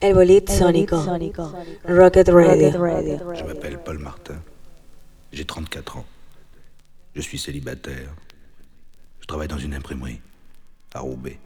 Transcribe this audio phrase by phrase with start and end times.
[0.00, 0.96] El Bolide Sonico.
[1.86, 2.70] Rocket Radio.
[3.34, 4.42] Je m'appelle Paul Martin.
[5.30, 6.06] J'ai 34 ans.
[7.14, 8.14] Je suis célibataire.
[9.20, 10.20] Je travaille dans une imprimerie
[10.94, 11.38] à Roubaix.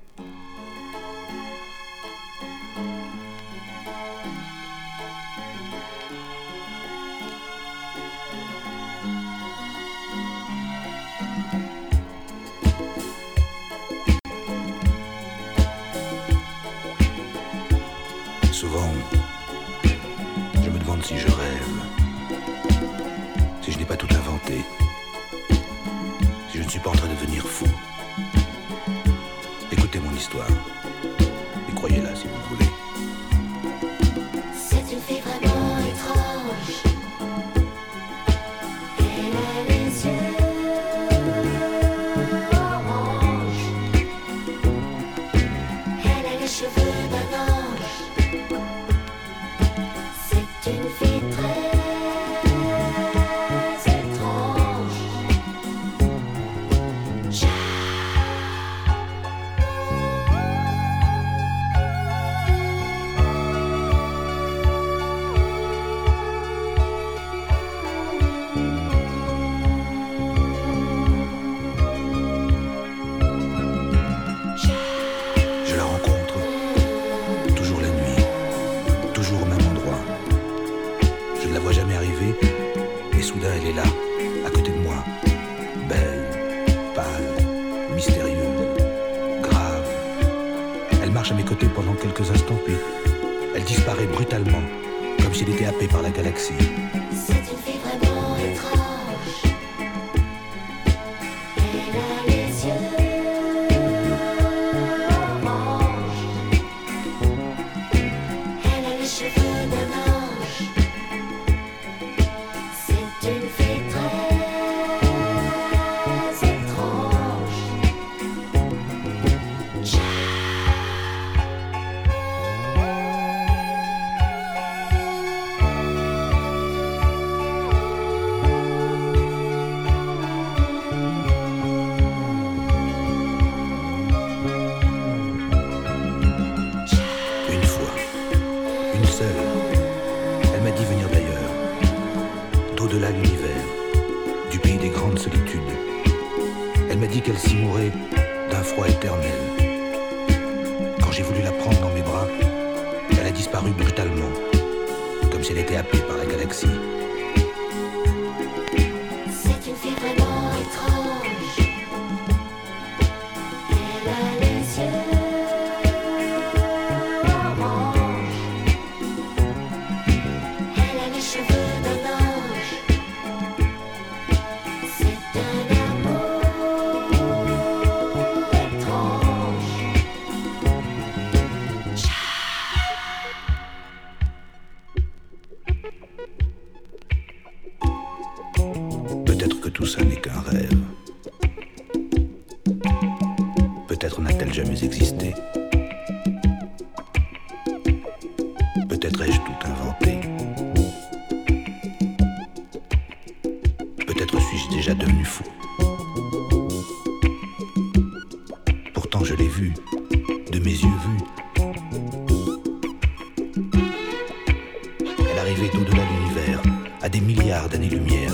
[217.04, 218.32] à des milliards d'années-lumière.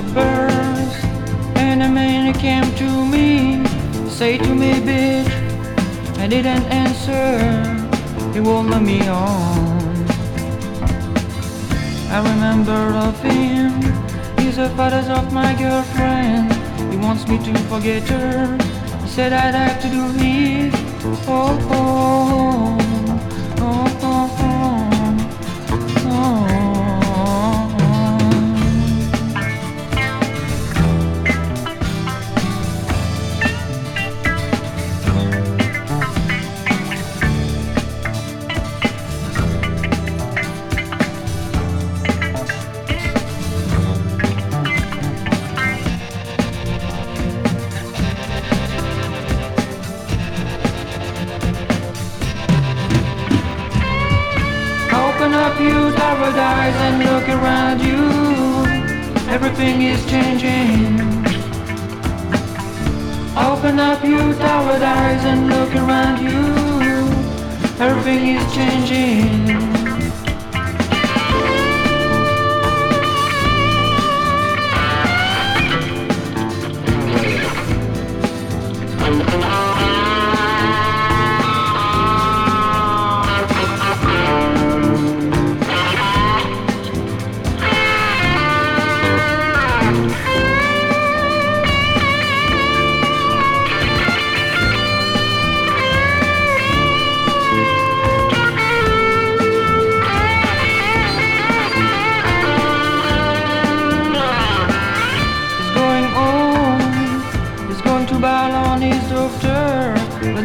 [0.00, 0.27] Was a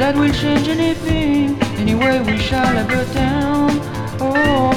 [0.03, 1.57] that will change anything.
[1.79, 3.69] Anyway, we shall have a town.
[4.19, 4.72] Oh.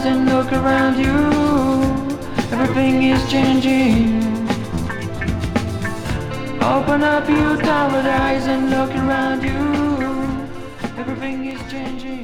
[0.00, 1.18] eyes and look around you.
[2.52, 4.22] Everything is changing.
[6.62, 9.60] Open up your tired eyes and look around you.
[10.98, 12.19] Everything is changing.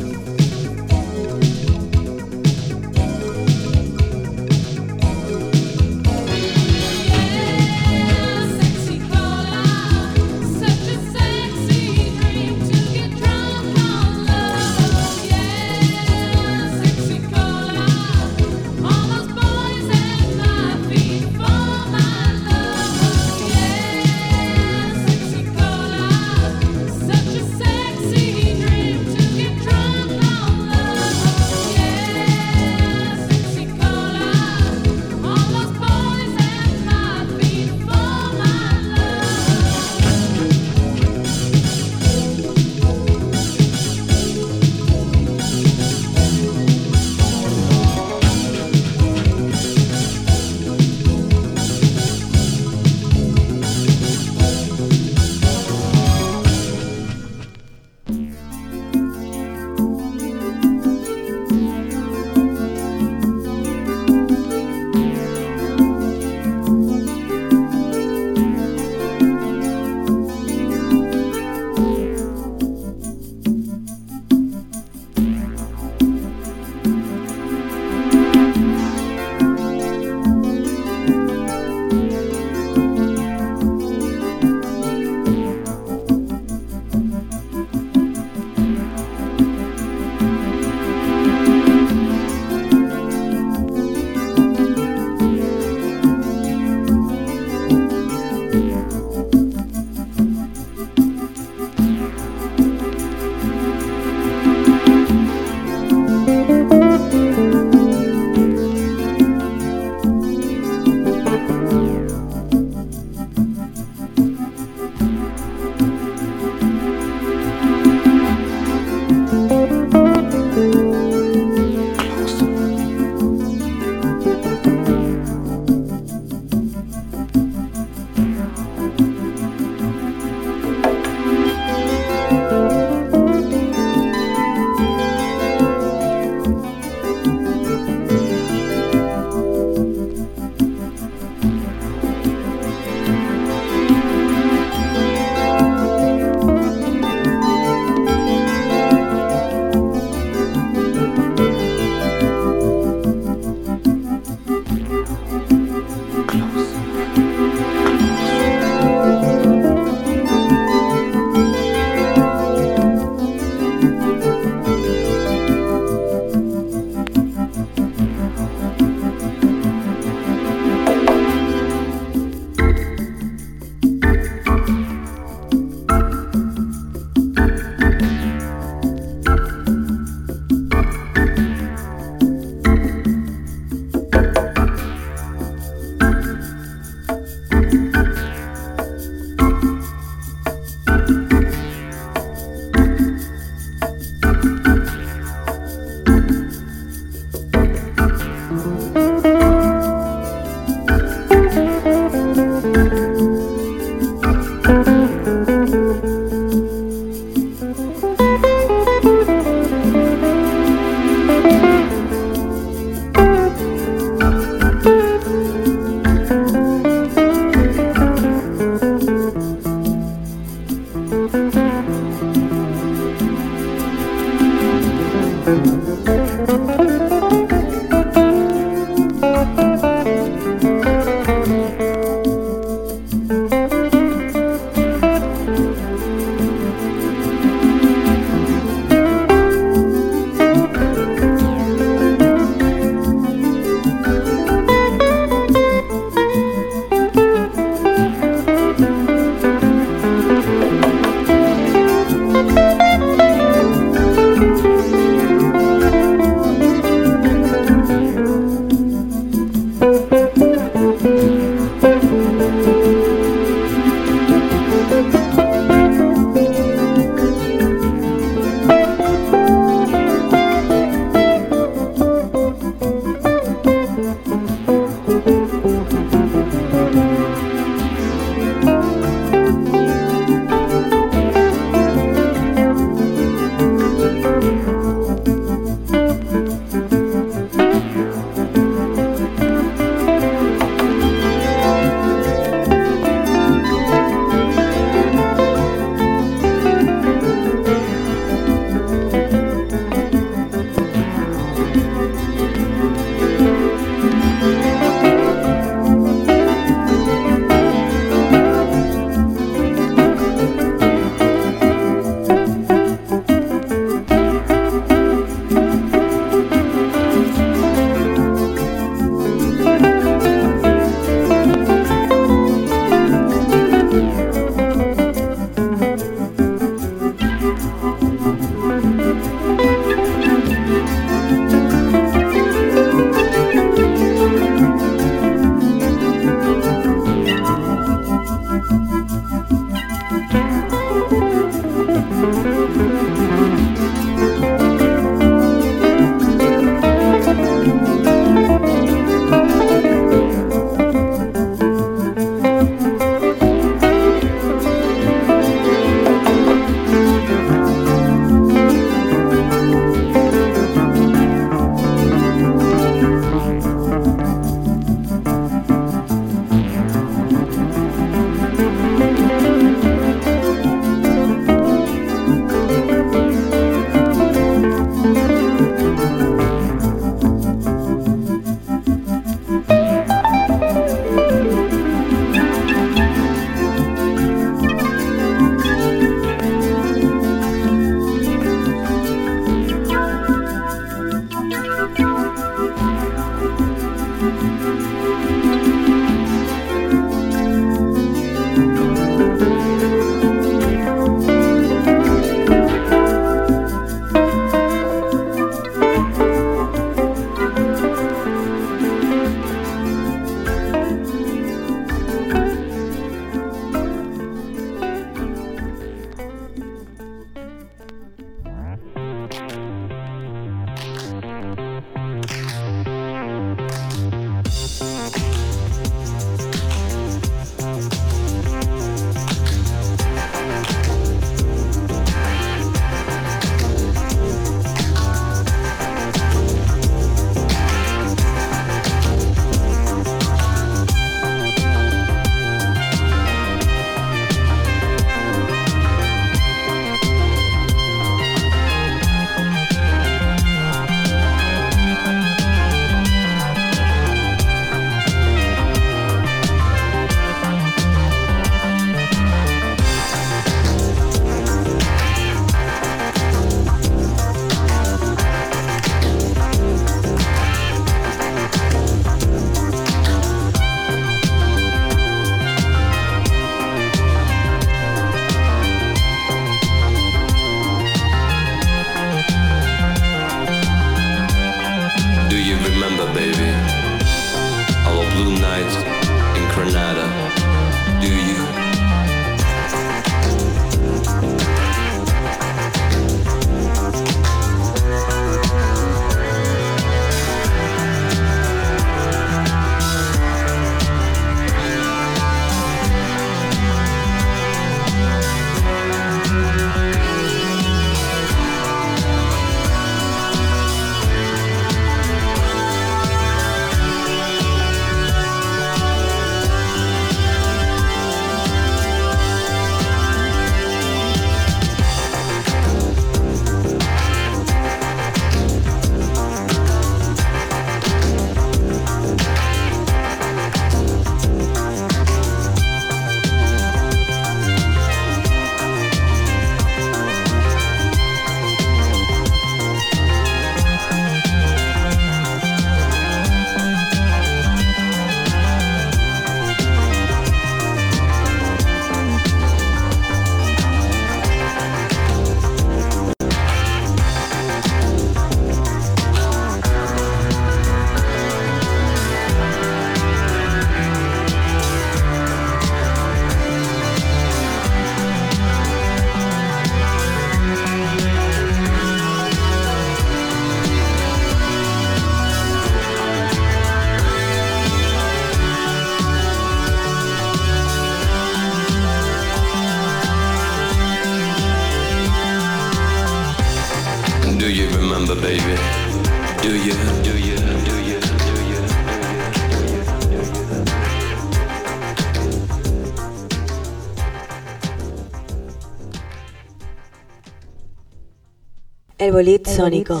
[599.18, 600.00] Bolid Sónico,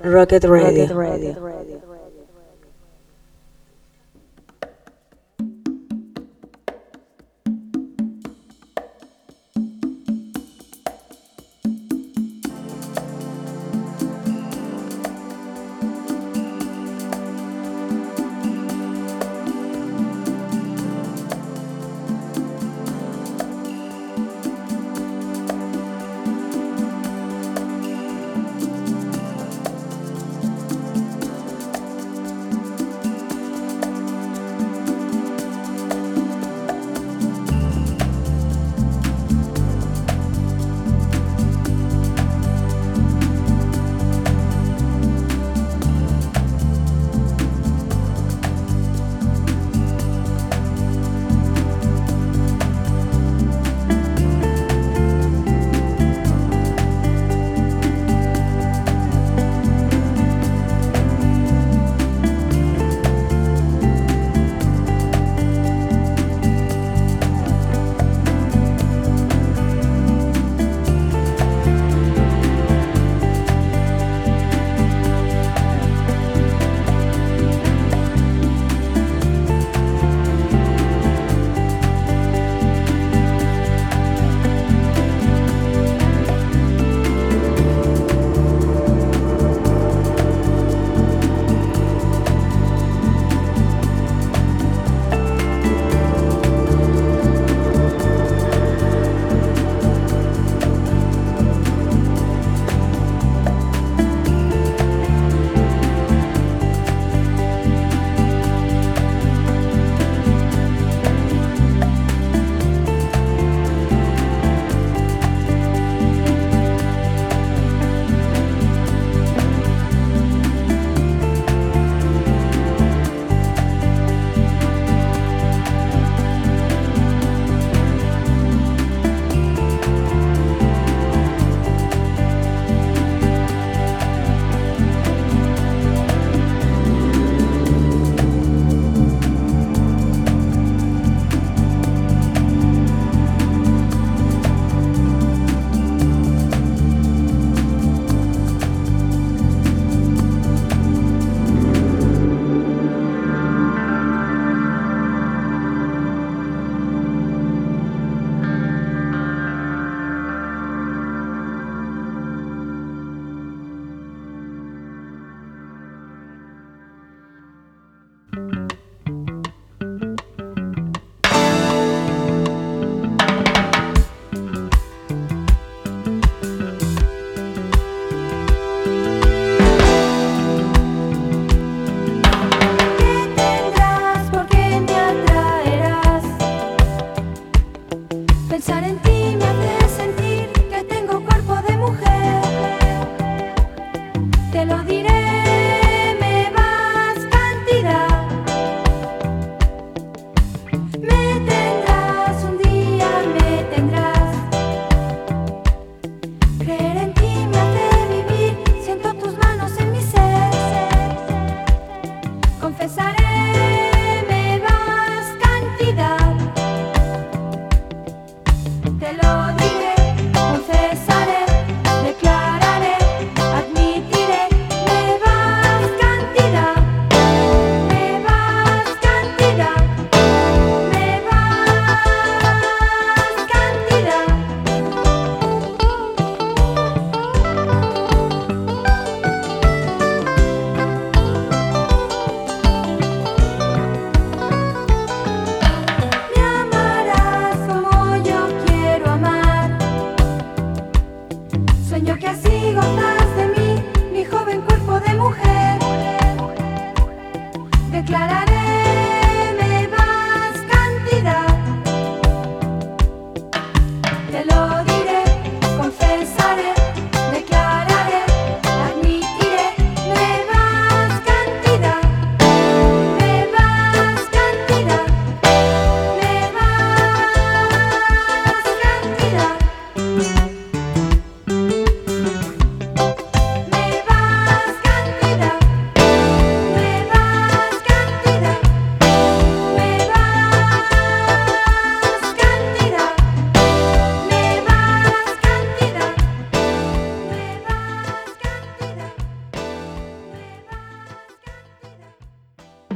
[0.00, 0.86] Rocket Radio.
[0.86, 1.45] Rocket Radio.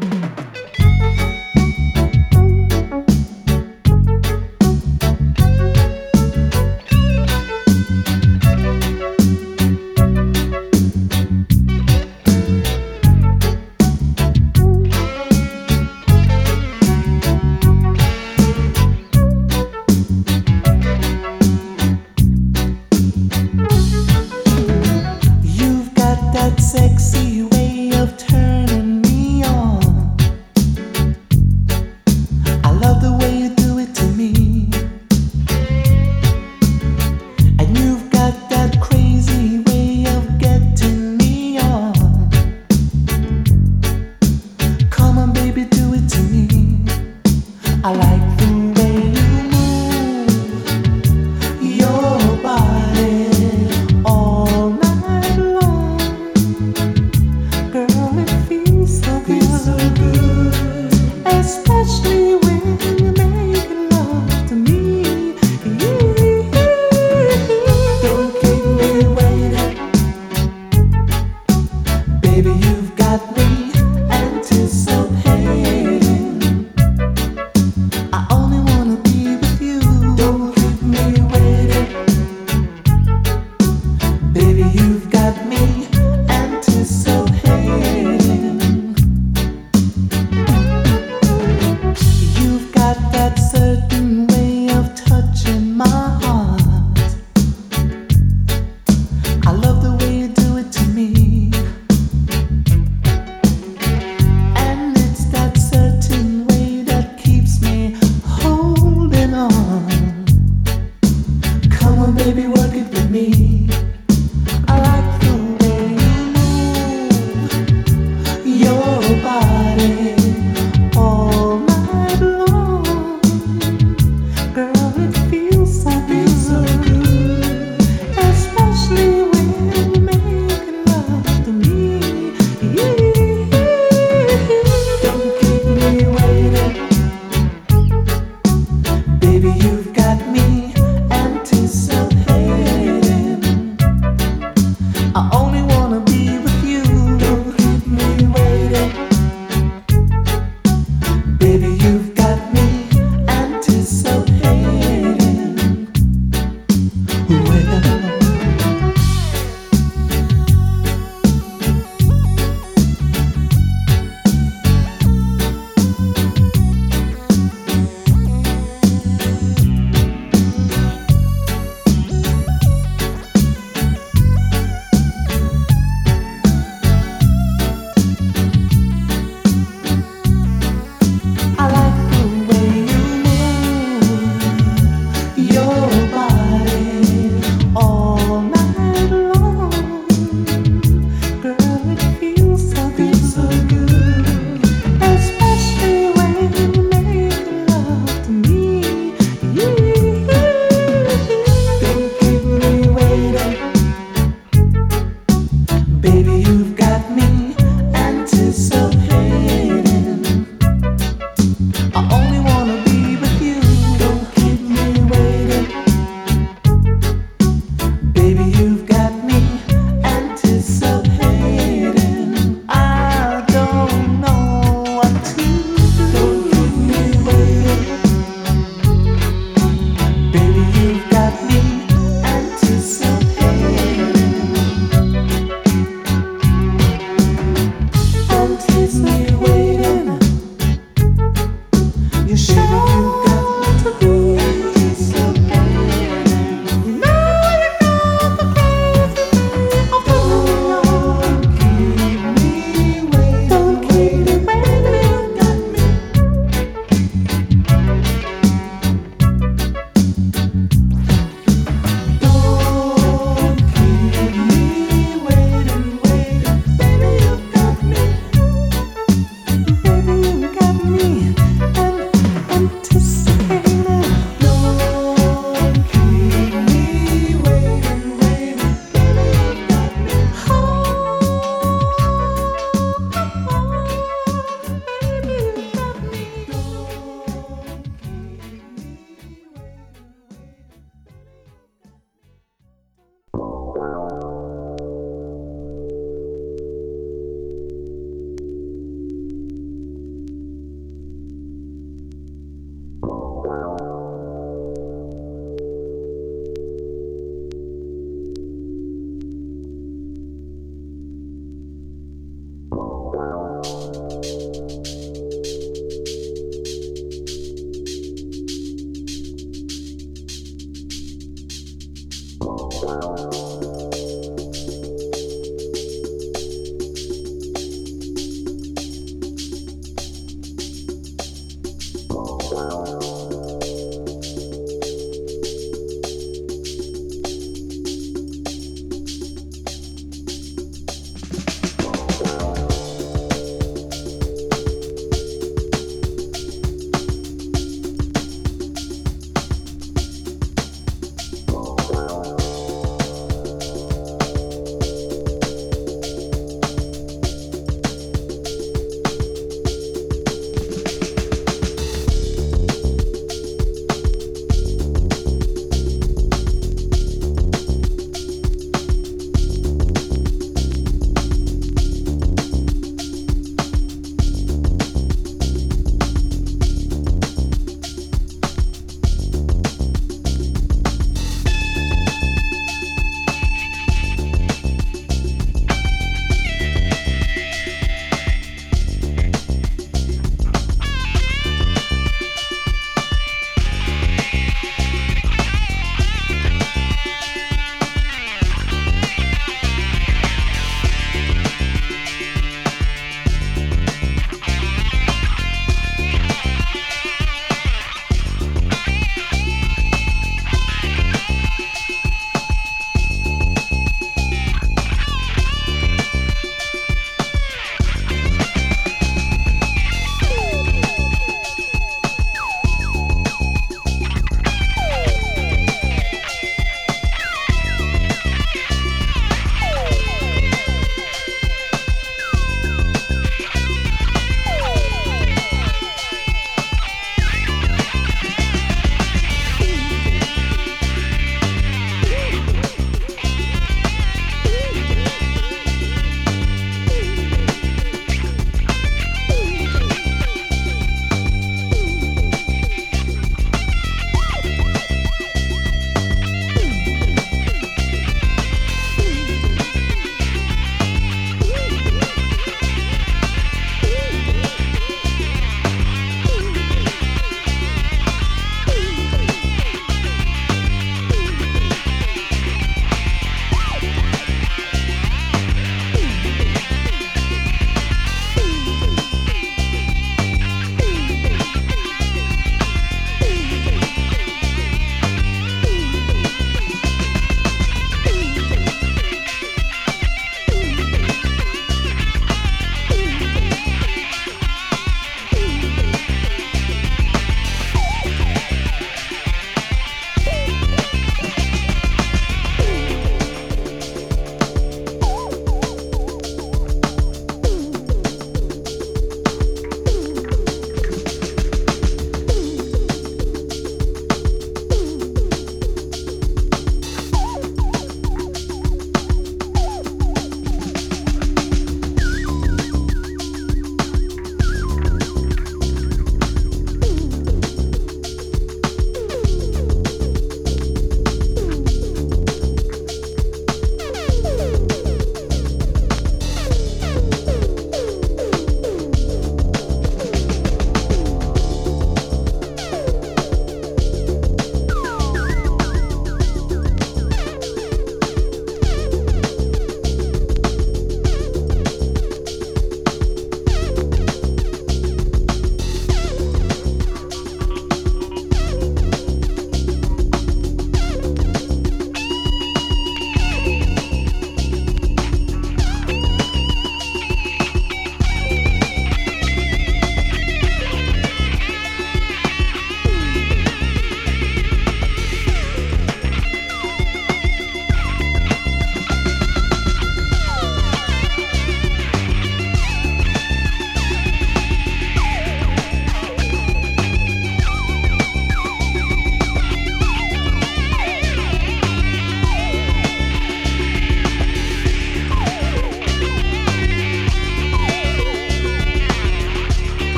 [0.00, 0.29] Mm-hmm.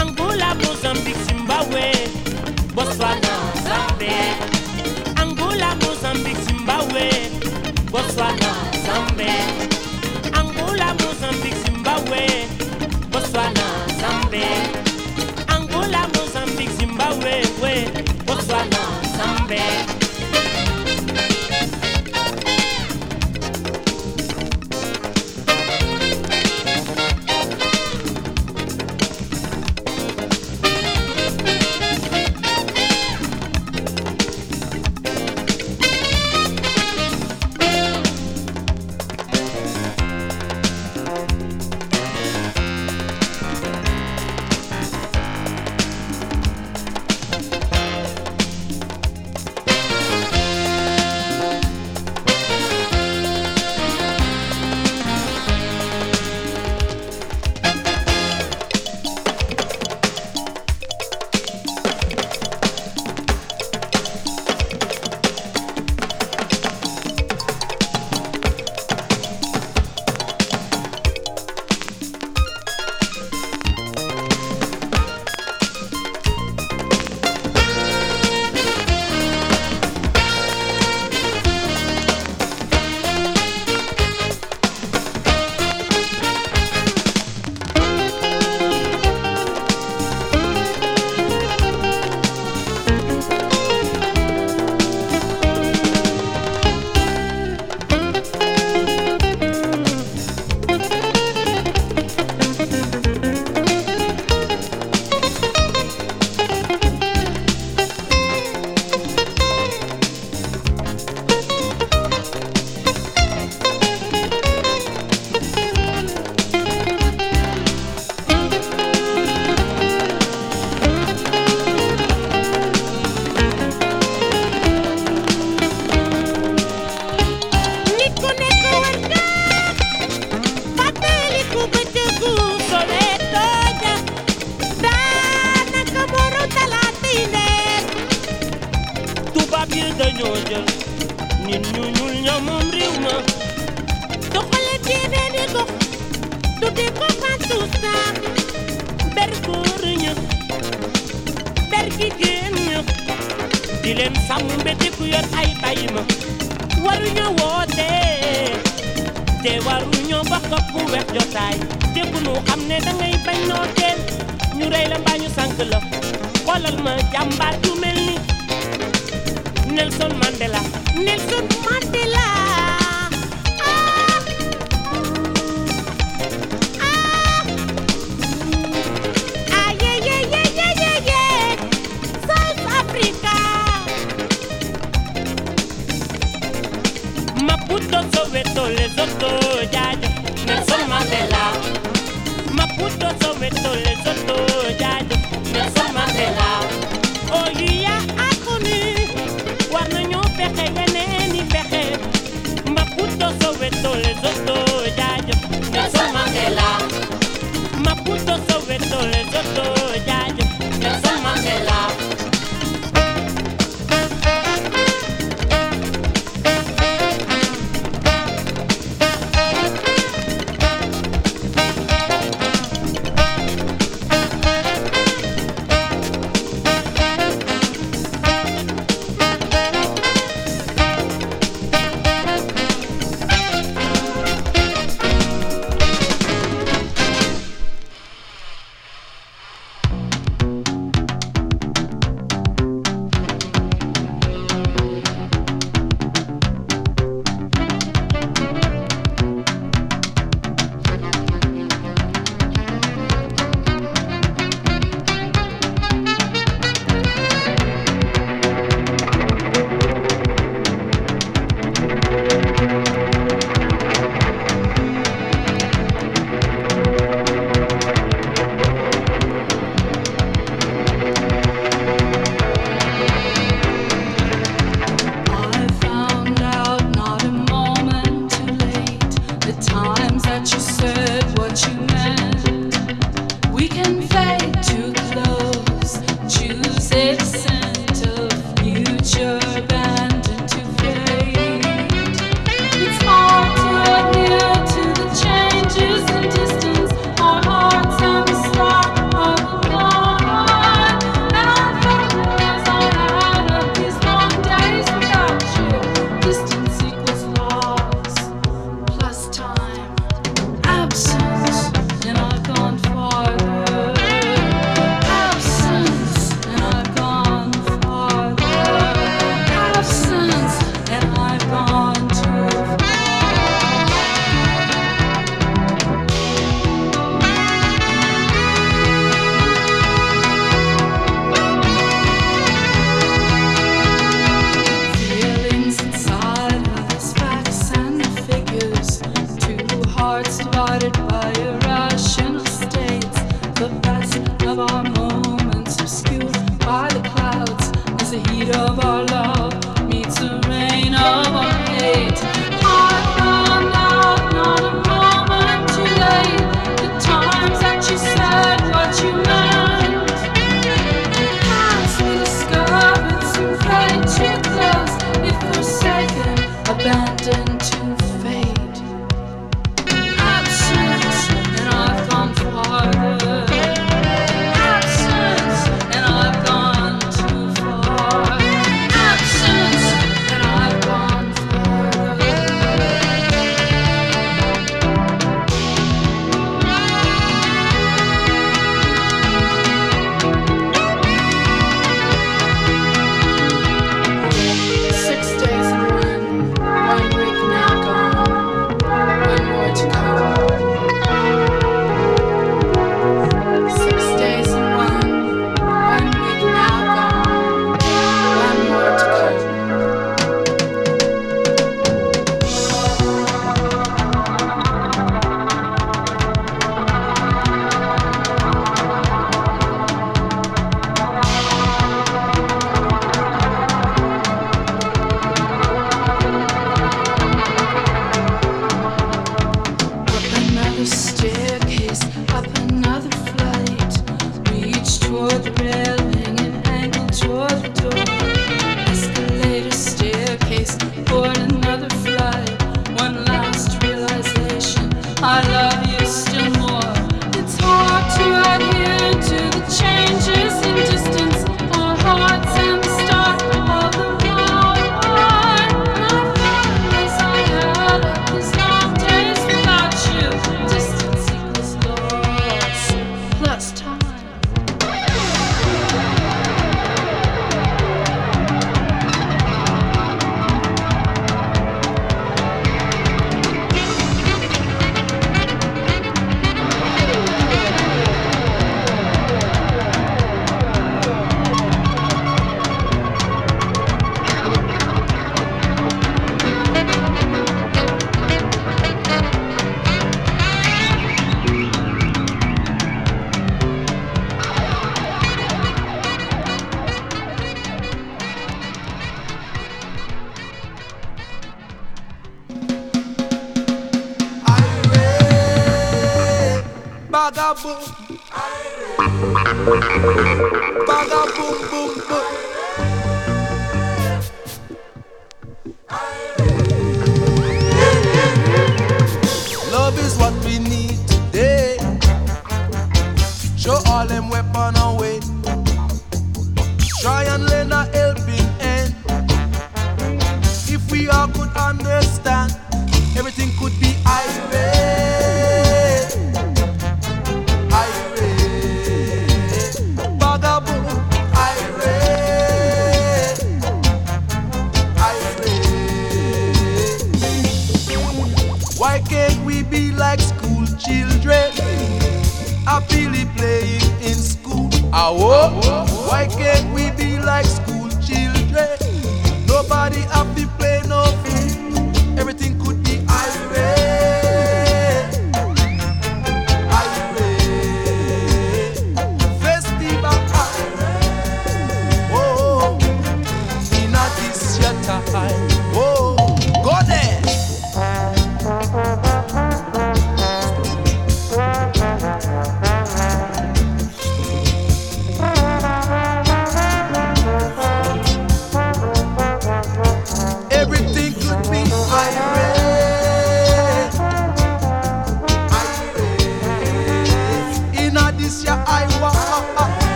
[0.00, 1.92] Angola Mozambique Zimbabwe.
[2.74, 3.34] Botswana
[3.64, 4.36] Zambia.
[5.16, 7.10] Angola Mozambique Zimbabwe.
[7.90, 8.47] Botswana.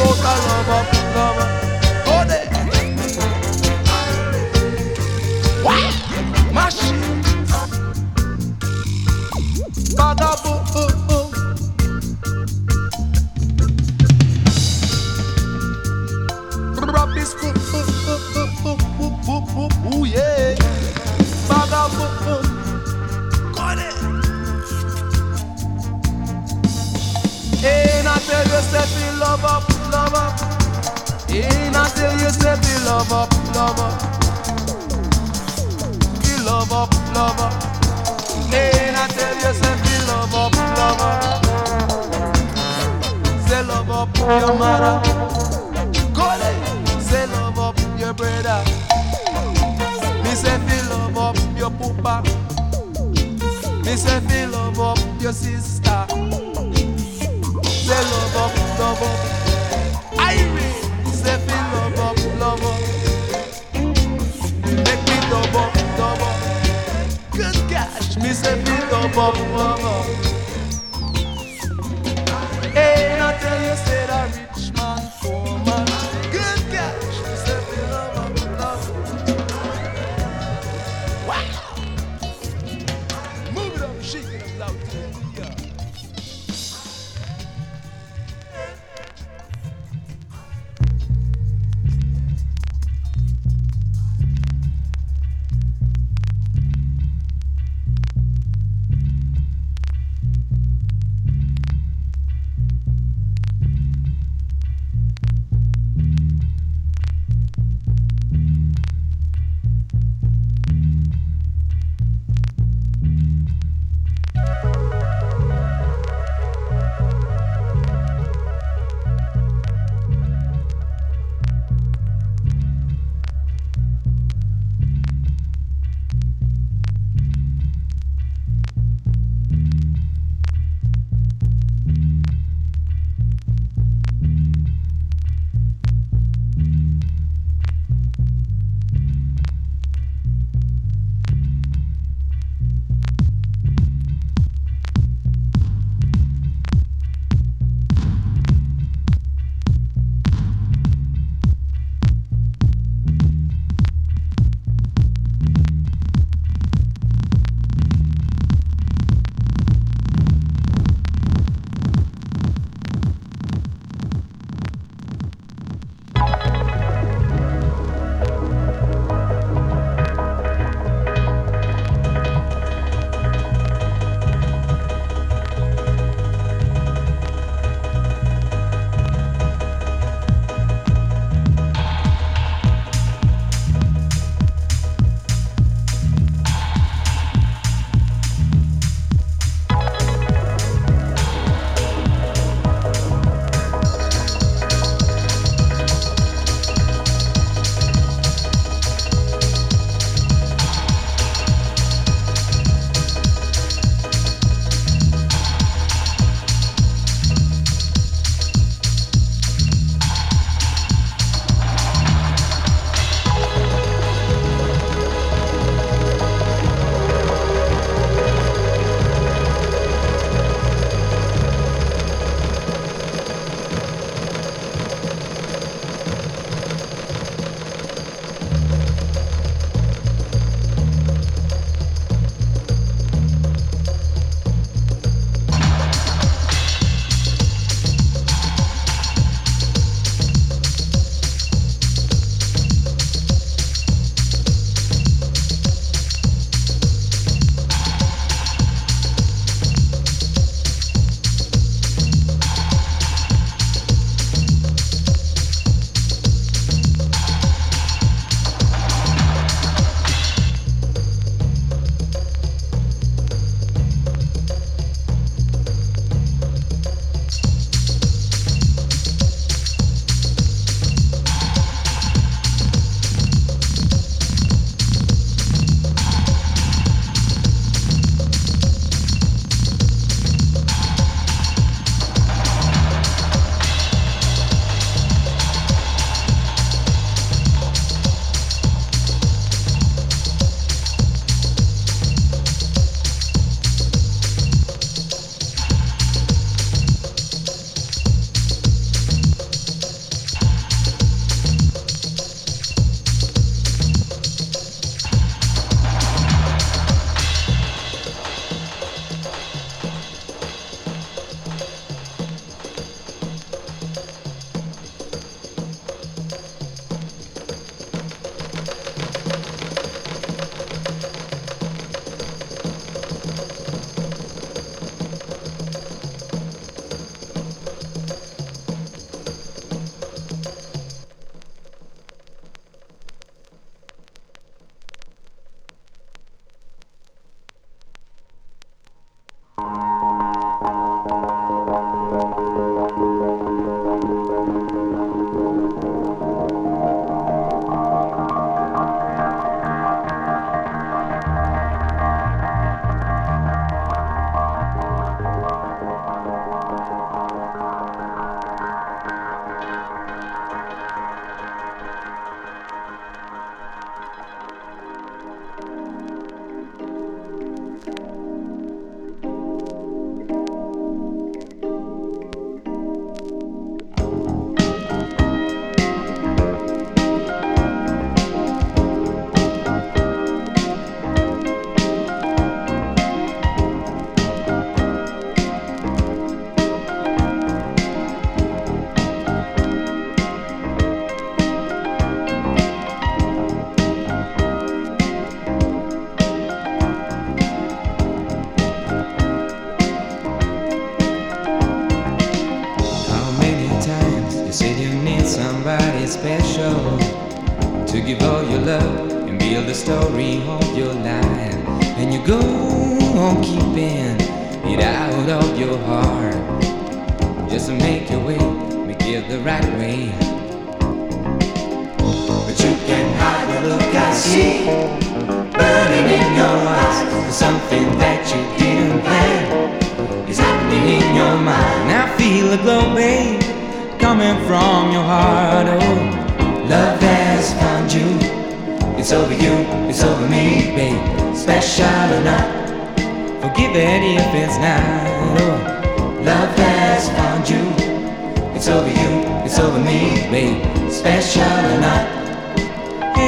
[0.00, 0.97] A love up,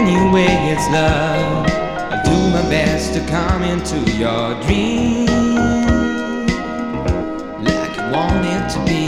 [0.01, 1.66] anyway, it's love.
[2.10, 5.27] I'll do my best to come into your dream
[7.68, 9.05] like you want it to be.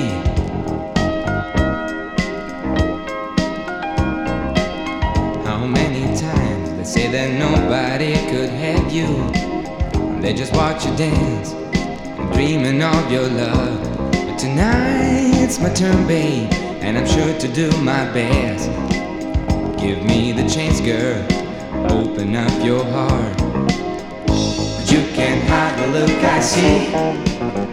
[5.47, 9.09] How many times they say that nobody could have you?
[10.21, 11.53] They just watch you dance,
[12.35, 13.81] dreaming of your love.
[14.13, 16.53] But tonight it's my turn, babe,
[16.83, 18.92] and I'm sure to do my best.
[19.83, 21.27] Give me the chance, girl.
[21.91, 23.37] Open up your heart.
[24.29, 26.87] But you can't hide the look I see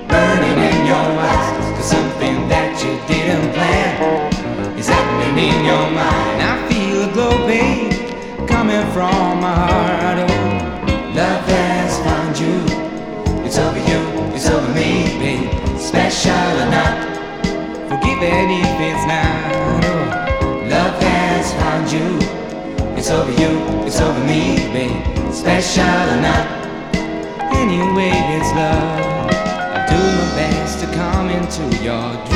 [0.10, 1.78] burning in your eyes.
[1.78, 6.42] Cause something that you didn't plan is happening in your mind.
[6.42, 7.94] I feel a glow, babe,
[8.50, 10.18] coming from my heart.
[10.18, 12.58] Oh, love has found you.
[13.46, 14.02] It's over you,
[14.34, 15.78] it's over me, babe.
[15.78, 17.06] Special not,
[17.88, 19.39] forgive it if it's.
[24.30, 24.90] Me.
[25.32, 26.46] Special or not,
[27.56, 29.32] anyway, it's love.
[29.74, 32.29] I'll do my best to come into your dream.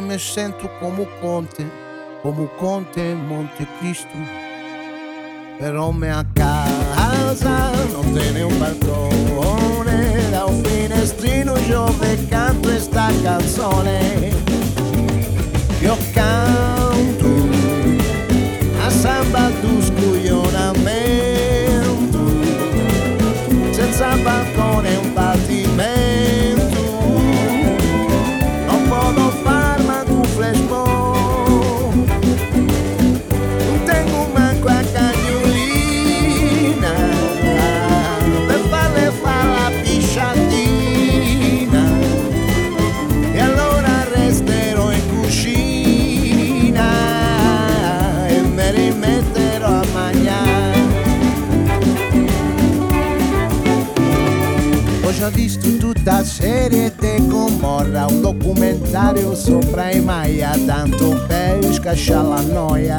[0.00, 1.66] me sento como conte,
[2.22, 4.08] como conte Monte Cristo.
[5.58, 11.86] Pero minha casa não tem um balcone, ao finestrino eu
[12.28, 13.84] canto esta canção.
[15.82, 17.26] Eu canto
[18.84, 20.35] a samba dos cuiões.
[59.36, 62.96] Sopra i Maya Tanto per scacciare la noia.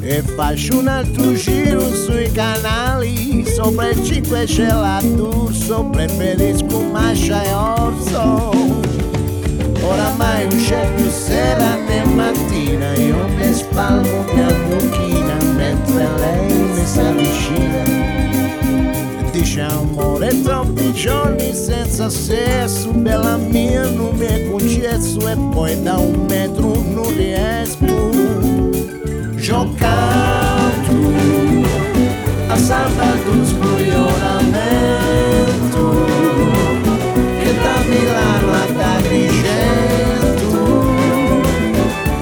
[0.00, 7.42] E faccio un altro giro sui canali Sopra il 5 c'è la D'Urso Preferisco Mascia
[7.42, 8.52] e Orso.
[9.82, 16.84] Oramai non c'è più sera né mattina Io mi spalmo mia mucchina Mentre lei mi
[16.84, 17.82] si avvicina.
[19.30, 20.42] Dice amore
[20.84, 27.16] troppi giorni senza sesso Bella mia non mi concesso E poi da un metro non
[27.16, 28.10] riesco.
[29.36, 31.22] Giocando
[32.48, 36.06] a samba do scoglionamento
[37.42, 40.48] Che da Milano ad Agrigento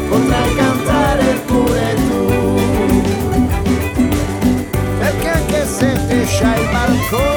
[0.09, 2.21] Potrai cantare pure tu.
[4.99, 5.91] Perché anche se
[6.39, 7.32] c'hai il balcone